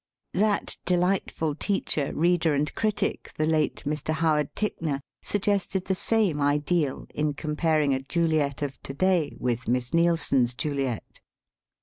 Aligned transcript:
That 0.33 0.77
delightful 0.85 1.53
teach 1.53 1.95
er, 1.95 2.11
reader, 2.15 2.55
and 2.55 2.73
critic, 2.73 3.33
the 3.37 3.45
late 3.45 3.83
Mr. 3.85 4.15
Howard 4.15 4.55
Ticknor, 4.55 4.99
suggested 5.21 5.85
the 5.85 5.93
same 5.93 6.41
ideal 6.41 7.05
in 7.13 7.35
com 7.35 7.55
paring 7.55 7.93
a 7.93 8.01
Juliet 8.01 8.63
of 8.63 8.81
to 8.81 8.95
day 8.95 9.35
with 9.39 9.67
Miss 9.67 9.93
Neil 9.93 10.17
son's 10.17 10.55
Juliet. 10.55 11.21